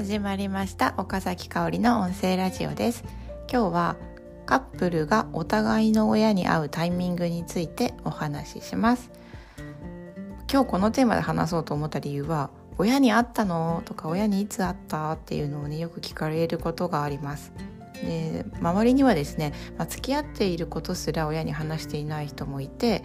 [0.00, 3.04] 始まりました岡崎香織の音声ラジオです。
[3.52, 3.96] 今日は
[4.46, 9.10] カップルがお互いの親に会うタイミングについてお話しします。
[10.50, 13.82] 今日このテーマで話そうと思った理由は親に会ったの？
[13.84, 15.12] とか親にいつ会った？
[15.12, 17.52] っていうのをねよく聞かれることがあります。
[18.02, 23.02] で周りにはですね、まあ、付き合っていることすら親に話していない人もいて、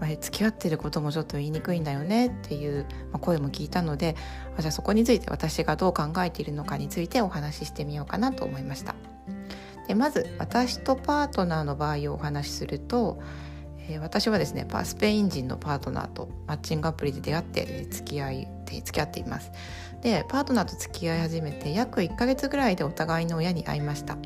[0.00, 2.86] まあ、付き合ってることもちょっと言いにくいんだよねっていう
[3.20, 4.16] 声も聞いたので
[4.58, 8.94] じゃあそこについて私がどう考えているのかについてお話ししてみようかなと思いました。
[9.86, 13.18] でまず私とパートナーの場合をお話しすると、
[13.88, 19.50] えー、私はですねスペイン人のパートナーとマッチングアプリで出会って付き合い付き合っています。
[20.02, 24.16] でパートナーと付き合い始めて約1ヶ月ぐらいでお互いの親に会いました。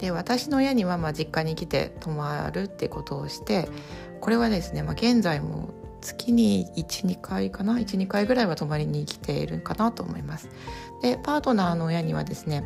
[0.00, 3.68] で私の親にはま実家に来て泊まるってことをして
[4.20, 10.48] これはですね、まあ、現在も月に12回かな12回ぐらいは泊まりに来ているかなと思います。
[11.02, 12.62] でパートナーの親にはですね、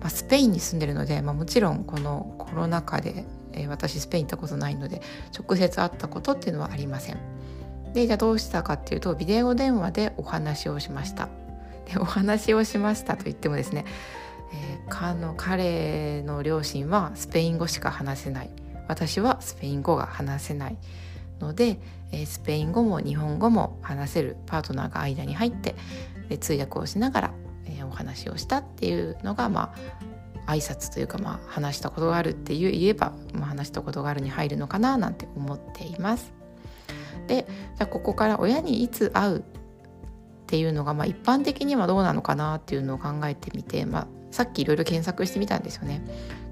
[0.00, 5.02] まあ、スペインに住んでるので、まあ、もちろんこのコロナ禍で、えー、私スペイン行ったことないので
[5.36, 7.18] 直接会ったことっていうのはありません。
[7.92, 11.28] でじゃあどうしたかっていうとビデオ電話でお話をしました。
[11.92, 13.84] でお話をしましたと言ってもですね
[14.52, 18.50] えー、の彼の両親はスペイン語しか話せない
[18.88, 20.76] 私はスペイン語が話せない
[21.40, 21.78] ので、
[22.12, 25.74] えー、スペイン語も日本語も話せるパートナーが間に入って
[26.28, 27.34] で通訳をしながら、
[27.66, 29.74] えー、お話をしたっていうのがま
[30.46, 36.32] あ挨拶というか、まあ、話したことがあるっていう言えば、まあ、話したことがあるに入るのかななんて思っています。
[37.26, 39.42] でじゃあここから親にいつ会うっ
[40.46, 46.02] ていうのが、まあ、一般的にはどうなのかなっていうのを考えてみて、まあ、さっきいろいろ検索してみたんですよね。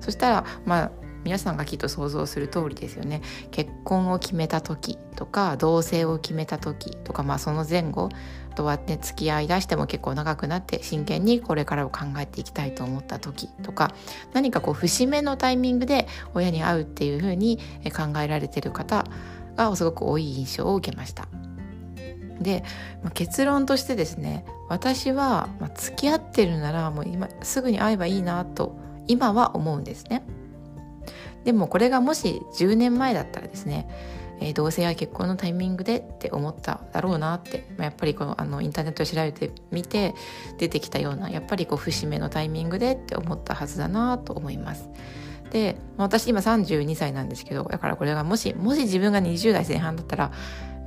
[0.00, 0.90] そしたらまあ
[1.26, 8.10] 皆さんがきっと想像する通りですよね結婚を決めた時とか同棲を決めた時とか、まあ、その前後
[8.54, 13.92] とはね付き合いだしても結構長くなって真剣にこれからを考えていきたいと思った時とか
[14.34, 19.04] 何かこう節目のタイミングで親に会うっていうふうに考えられてる方
[19.56, 21.26] がすごく多い印象を受けました。
[22.40, 22.64] で、
[23.14, 28.76] 結論としてですね私は、まあ、付き合ってるならもう今すぐに会えばいいなと
[29.06, 30.24] 今は思うんですね。
[31.44, 33.88] でもこれがもし10年前だったらですね、
[34.40, 40.14] えー、同性や結婚のタイミングでって思っただろうなって、まあ、やっぱりこのあのインターネットで調べてみて
[40.58, 44.90] 出てきたようなやっぱりこう節目のタイミングでって思ったはずだなと思います。
[45.50, 50.32] で私今32歳なんですけどだからこれがもしもし自分が20代前半だったら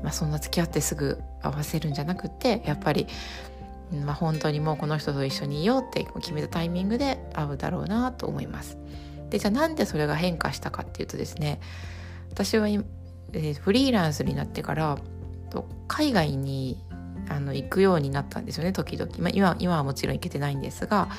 [0.04, 3.08] まあ、そんな付き合ってすぐ合わせるんじゃなくてやっぱり、
[4.06, 8.78] まあ、本当にもうこの人と一緒にいようって決めたタイミングで会うだろうなと思います。
[9.30, 11.60] でじゃあなんでそれが変化したかっていうとですね
[12.32, 14.98] 私は、えー、フリーランスになってから
[15.88, 16.84] 海外に
[17.30, 21.10] あの行くようになったんですよね時々、まあ、今今はもちろん行けてないんですが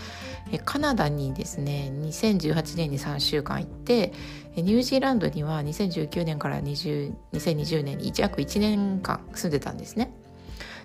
[0.65, 4.13] カナダにですね2018年に3週間行って
[4.57, 10.13] ニュージーランドには2019年から20 2020年に約1年間住んでたんですね。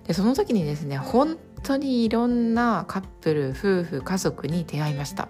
[0.06, 5.28] でその時にですね本当にいろんなカップル夫婦家族に出会いました。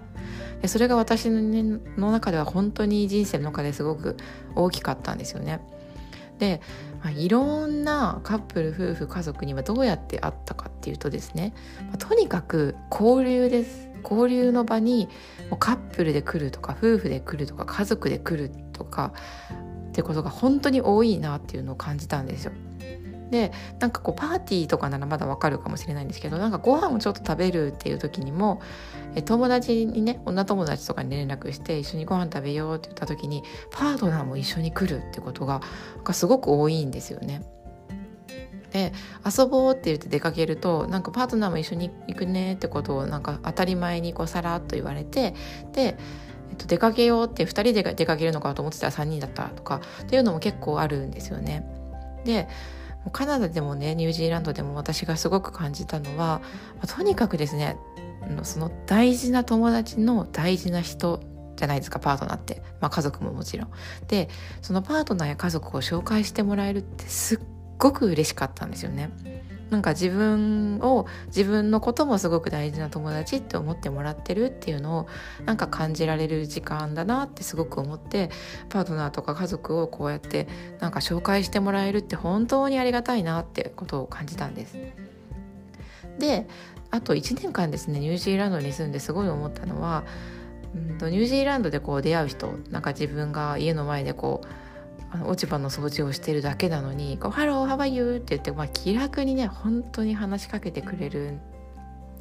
[0.61, 4.17] でそれが私の中では本当に人生の中ですごく
[4.55, 5.61] 大きかったんですよね。
[6.39, 6.61] で、
[7.07, 15.09] まあ、いろんなカップル夫婦家族にはどうやって会ったかっていうとですね、まあ、とにかく交流です交流の場に
[15.49, 19.13] もうカップルで来るとか夫婦で来るとか家族で来るとか
[19.89, 22.53] ってことが本当に多いなっていうのを感じたんですよ。
[23.31, 28.61] でなんかこうパーティーとかならまだわかるかもしれないんですけどなんかご飯をちょっと食べるっていう時にも
[29.15, 35.61] え友達にね女友達とかに連絡して一緒にご飯食べようって言った時にパートナーも一緒に来るってことが
[36.05, 37.43] がすごく多いんですよね。
[38.73, 38.93] で
[39.25, 45.35] 遊ぼうって言って出かけるとなんかパートナーも一緒に行くねってことをなんか当たり前にこうさらっと言われて
[45.73, 45.97] で
[46.51, 51.67] えっと、出かけようって2人で出かけるのかと思ってたら3人だったとかっていうのも結構あるんですよね。
[52.25, 52.49] で
[53.11, 56.41] カナダでもねニュージーランドでも私がすごく感じたのは、
[56.87, 57.77] とにかくですね
[58.43, 61.21] その大事な友達の大事な人
[61.57, 63.71] じゃないですかパートナーって、まあ、家族ももちろん。
[64.09, 64.29] で
[64.63, 67.39] そのパートナーや家族を紹介してもらえるってすっ
[67.79, 69.11] ごく嬉しかったんですよね。
[69.71, 75.07] なんか自分を自分のこともすごく大事な友達って思ってもらってるっていうのを
[75.45, 78.31] なんか感じられる時間だなってすごく思って
[78.69, 80.47] パートナーとか家族をこうやって
[80.79, 84.79] なんか紹介してもらえるって本当にありがたいなってことを感じたんです。
[86.19, 86.47] で
[86.91, 90.05] あと1年間ですねニュージーランドに住んですごい思ったのは
[90.75, 94.66] うんとニュージーランドでこう出会う人なんか自分が家の前でこう
[95.25, 101.39] 落ち葉の掃除をしてるだけなのに「こうハローハワイユー」って言って、まあ、気楽にね本当に話しかけてくれる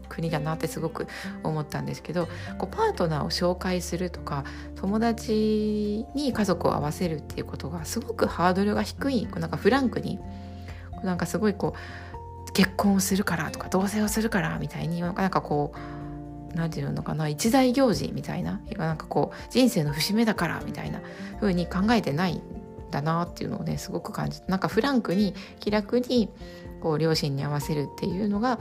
[0.07, 1.07] 国だなってすごく
[1.43, 2.27] 思ったんですけど
[2.57, 4.43] こうパートナーを紹介するとか
[4.75, 10.19] 友達に家族を合わせるっていうことがすごくハードルが低いこうなんかフランクに
[11.03, 11.73] なんかすごいこ
[12.47, 21.01] う結婚をするからとか同棲をするからみたいになんかこう何て言うのかな一大行事みたいななんかこう人生の節目だからみたいな
[21.39, 22.41] 風に考えてない
[22.91, 26.29] だなっていうのをねすごく感じなんかフランクに気楽に
[26.81, 28.59] こう両親に合わせるっていうのが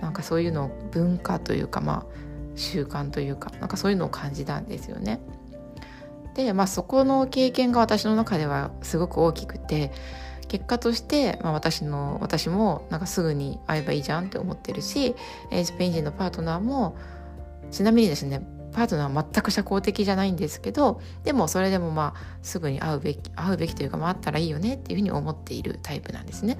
[0.00, 2.24] なんかそういうの文化というかまあ
[2.56, 5.20] 習慣というかなんかそういうのを感じたんですよね。
[6.34, 9.92] でまあそこの経験が私の中ではすごく大きくて
[10.48, 15.14] 結果として、まあ、私の私もなんかすぐに会えばいいじゃんって思ってるし
[15.64, 16.96] スペイン人のパートナーも
[17.70, 26.58] ちなみにですねパートナーは全く社交的じゃないんですけどでもそれでもまあすぐに会うべき会うべきというか、まあ、会ったらいいよねっていうふうに思っているタイプなんですね。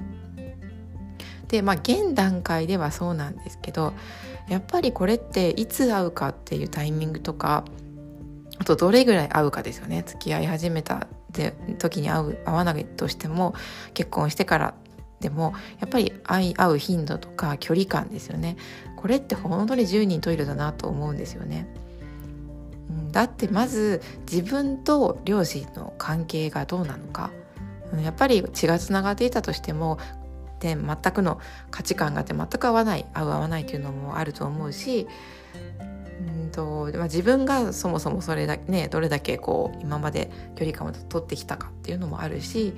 [1.49, 3.93] でまあ現段階ではそうなんですけど
[4.49, 7.65] やっぱりこれっていつ会うかっていうタイミングとか
[8.57, 11.07] あとどれぐらい会うかですよね付き合い始めた
[11.77, 13.53] 時に会う会わないとしても
[13.93, 14.73] 結婚してから
[15.19, 18.57] でもやっぱり会会う頻度とか距離感ですよね
[18.95, 21.67] これって本当に10人トイレだなと思うんですよね。
[23.11, 27.31] だってまず自分と両親の関係がどうなのか。
[28.03, 29.99] やっぱり血がつながっていたとしても
[30.59, 31.39] で全くの
[31.69, 35.07] 価値観があって全く合わない合う合わないというのもあると思うし
[36.41, 42.73] うんと、まあ、自分がそもそもそれだ、ね、どれだけこう今まで距離感を取ってきたかっていうのもあるし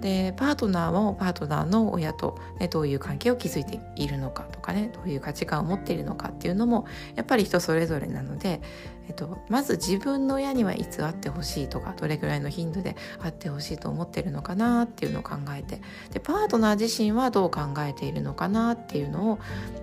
[0.00, 8.60] でパートナーもパートナーの親と、ね、どういう関係を築いているのかとかねどういう価値観を持っているのかっていうのもやっぱり人それぞれなので、
[9.08, 15.80] えっと、まず自分の親にはいつ会ってほしいとかどれぐらいの頻度で会ってほしいと思ってるのかなっていうのを考えて
[16.12, 19.38] でパートナー自身はどう考えているのかなっていうのを、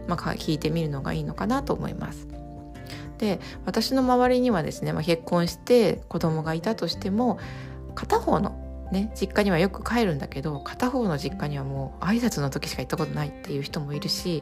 [0.08, 2.28] まあ、聞いてみるのがいいのかなと思います。
[3.18, 7.40] で私の周りにはですね、まあ、結婚して子供がいたとしても
[7.96, 8.63] 片方の
[8.94, 14.42] ね実家にはよく帰るんだけど片方の実家にはもう挨拶の時しか行ったことないっていう人もいるし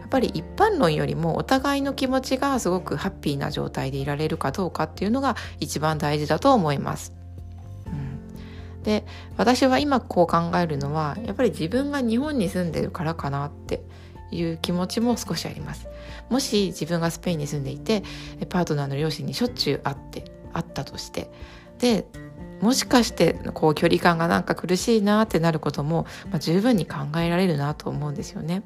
[0.00, 7.12] やっぱり一般論よりもお互いの気持ちがすごくハッピーな状態でいられるかどうかっていうのが一番大事だと思います。
[7.86, 9.04] うん、で
[9.36, 13.82] 私は今こう考えるのはやっぱり自分が日本に住んでるからかなって
[14.30, 15.88] いう気持ちも少しあります。
[16.28, 18.04] もし自分がスペインに住んでいて
[18.48, 21.30] パートナーの両親にしょっちゅう会って会ったとして
[21.78, 22.06] で
[22.60, 28.62] もしかしてこう距離感がなんか苦しいなってなることも、まあ、十分に考えられるなと思うんですよね。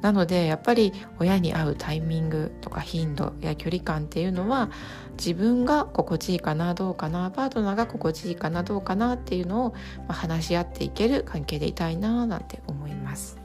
[0.00, 4.70] なのでやっぱり親に会うタイミングとか頻度や距離感っていうのは
[5.16, 9.74] 自分が心地いいかなどうかなパートナーが心地いいかなどうかなっていうのを、
[10.08, 13.38] 話し合っていける関係でいたいななんて思います。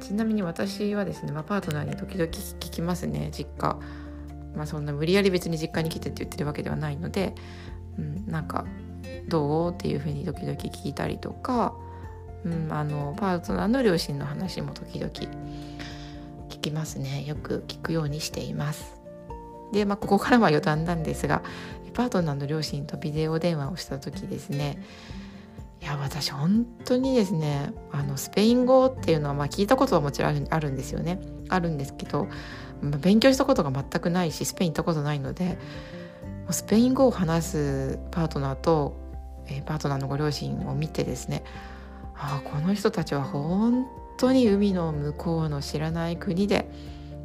[0.00, 3.78] ちなみに私はですね、まあ、パートナーに時々聞きますね実家。
[4.54, 7.34] まあそんな無理やり別に実家に来てって言ってるわけではないので、
[8.30, 8.64] なんか
[9.28, 11.74] どうっていうふうに時々聞いたりとか、
[12.44, 17.24] うん、あのパートナーの両親の話も時々聞きますね。
[17.24, 18.96] よく聞くようにしています。
[19.72, 21.42] で、まあ、ここからは余談なんですが
[21.94, 24.82] パートナーの両親とビデオ電話をした時ですね。
[25.80, 31.20] いや私本当にですねあのスペイン語っていうのはまあ聞いたことはもちろんあるんですよね。
[31.48, 32.28] あるんですけど
[32.82, 35.58] 勉強したことが全くないしスペイン行ったことないので
[36.52, 38.96] スペイン語を話すパートナーと、
[39.46, 41.44] え、パートナーのご両親を見てですね
[42.16, 43.86] ああこの人たちは本
[44.18, 46.70] 当に海の向こうの知らない国で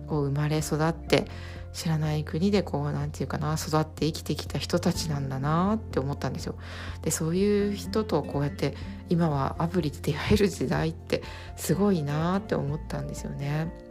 [0.07, 1.25] こう生まれ育って
[1.73, 6.55] 知らない国でこう何て言うかな育って生きてきた人たちなんだなって思ったんですよ。
[7.01, 8.75] でそういう人とこうやって
[9.09, 11.21] 今はアプリで出会える時代って
[11.57, 13.84] すごいなって思ったんですよね。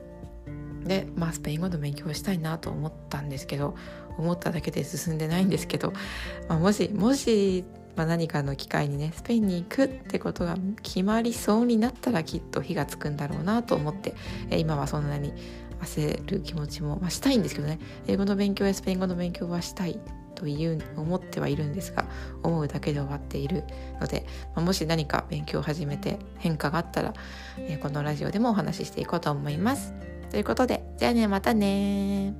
[0.85, 3.77] でまあスペイン語の勉強をしたいなと思ったんですけど
[4.19, 5.93] 思っただけで進んでないんですけど、
[6.49, 7.65] まあ、もしもし、
[7.97, 14.15] まあ、何かの機会にねスペインに行くってことが決まりそうになったらきっと火がつくんだろうなと思って、
[14.51, 15.33] え今はそんなに
[15.81, 19.99] 焦る気持ちも、まあ、したいんですけどね英語の勉強やスペイン語の勉強はしたい
[20.35, 22.05] という思ってはいるんですが
[22.43, 23.65] 思うだけで終わっている
[24.01, 24.27] ので、
[24.57, 27.15] もし何か勉強を始めて変化があったら、
[27.81, 30.14] このラジオでもお話ししていこうと思います。
[30.35, 32.35] ということでじゃあねまたね